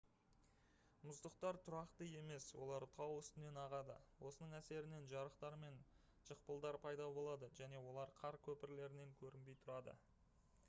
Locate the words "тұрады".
9.67-9.95